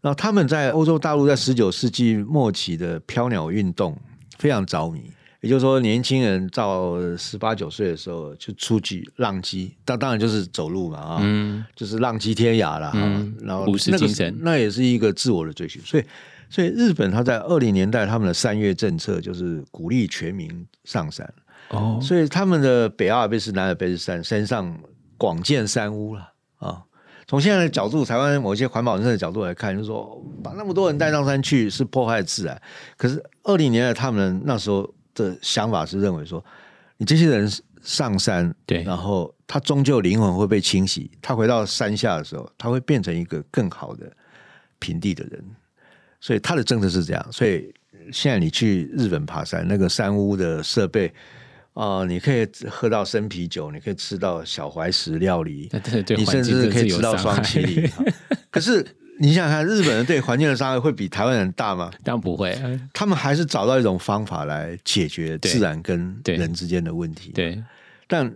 [0.00, 3.94] 然后他们在欧洲大陆在十九世纪末期的飘鸟运动
[4.38, 5.02] 非常着迷。
[5.40, 12.90] 也就是说，年轻人到十八九岁的时候就出去浪迹，当当然就是走路嘛啊，就是浪迹天涯了。
[13.40, 15.80] 然后那个那也是一个自我的追寻。
[15.82, 16.04] 所以，
[16.50, 21.32] 所以日本他在二零年代他们的三月政策就是鼓励全民上山。
[21.68, 24.76] 哦，所以他们的北阿尔卑斯、南阿尔卑斯山山上
[25.16, 26.82] 广建山屋了啊。
[27.28, 32.60] 从现在的角度，台湾某些环保人士的角度来看，就是说把那么多人带上山去是破坏自然。
[32.96, 34.92] 可是二零年代他们那时候。
[35.18, 36.44] 的想法是认为说，
[36.96, 37.50] 你这些人
[37.82, 44.10] 上山，对，然后他终究灵魂会被清洗，他回到山下的时候，他会变成一个更好的
[44.78, 45.44] 平地的人。
[46.20, 47.28] 所以他的政策是这样。
[47.30, 47.72] 所以
[48.12, 51.12] 现在你去日本爬山，那个山屋的设备
[51.74, 55.70] 啊，你可以喝到生啤酒，你可以吃到小怀石料理，
[56.16, 57.90] 你甚至可以吃到双麒麟。
[58.50, 58.86] 可是。
[59.20, 61.90] 你想想看，日本人对环境的伤害会比台湾人大吗？
[62.04, 62.58] 当然不会，
[62.92, 67.32] 他们还是找到一种方法来解决自然跟人之间的问题。
[67.32, 67.62] 对，
[68.06, 68.32] 但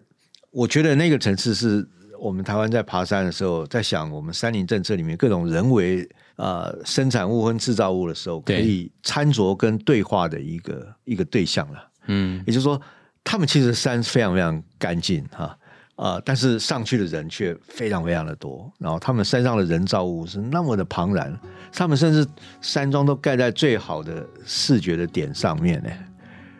[0.51, 1.87] 我觉得那个层次是
[2.19, 11.89] 我们台湾在爬山的时候，在想我们山林政策里面各种人为啊生产物跟制造物的时候，可以参着跟对话的一个一个对象了。
[12.07, 12.81] 嗯，也就是说，
[13.23, 15.57] 他们其实山非常非常干净哈。
[15.97, 16.21] 啊！
[16.25, 21.39] 但是上去的人却非常非常的多，然后他们山上的人造物是那么的庞然，
[21.73, 22.27] 他们甚至
[22.61, 25.91] 山庄都盖在最好的视觉的点上面呢。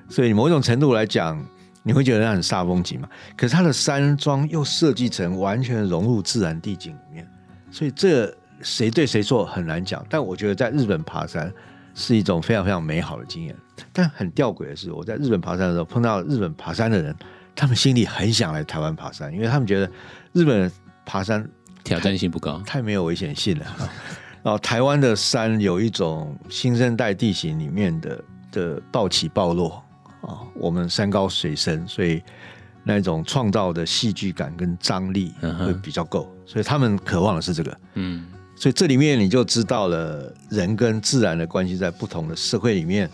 [0.09, 1.43] 所以某种程度来讲，
[1.83, 3.09] 你会觉得那很煞风景嘛？
[3.37, 7.27] 可是它的山庄又设计成完全融入自然地景里面，
[7.71, 10.05] 所以这谁对谁错很难讲。
[10.09, 11.53] 但我觉得在日本爬山
[11.95, 13.57] 是一种非常非常美好的经验。
[13.93, 17.17] 但很吊诡的是，我在日本爬山的时候碰到日本爬山的人。
[17.55, 19.91] 他们心里很想来台湾爬山，因为他们觉得
[20.33, 20.71] 日本
[21.05, 21.49] 爬山
[21.85, 23.67] 挑战性不高，太没有危险性了。
[24.43, 29.83] 然后台湾的山有一种新生代地形里面的的暴起暴落
[30.23, 32.21] 啊，我们山高水深，所以
[32.83, 37.79] 那种创造的戏剧感跟张力会比较够，所以他们渴望的是这个。
[37.95, 38.27] 嗯，
[38.57, 43.09] 所以这里面你就知道了人跟自然的关系，在不同的社会里面。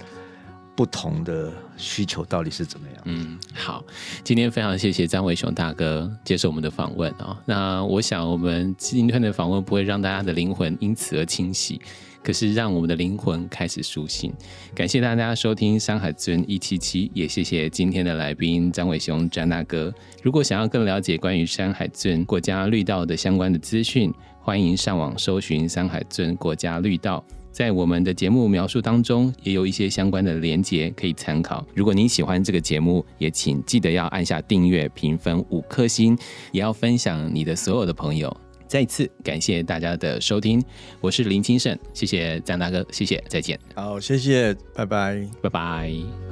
[0.78, 3.02] 不同的需求到底是怎么样？
[3.06, 3.84] 嗯，好，
[4.22, 7.36] 今天非常谢谢张伟雄大哥接受我们的访问啊。
[7.44, 11.80] 那我想我们今天的访问不会让大家的灵魂因此而清洗，
[12.22, 14.32] 可是让我们的灵魂开始苏醒。
[14.72, 19.92] 感谢大家收听《山海尊一七七》，也谢谢今天的来宾张伟雄张大哥。
[20.22, 27.24] 如果想要更了解关于山海尊国家绿道的相关的资讯，欢迎上网搜寻山海尊国家绿道。
[27.50, 31.66] 在我们的节目描述当中，也有一些相关的连结可以参考。
[31.74, 36.16] 如果您喜欢这个节目，也请记得要按下订阅、评分五颗星，
[36.52, 38.34] 也要分享你的所有的朋友。
[38.68, 40.62] 再次感谢大家的收听，
[41.00, 43.58] 我是林清盛，谢谢张大哥，谢谢，再见。
[43.74, 46.27] 好，谢谢，拜拜，拜拜。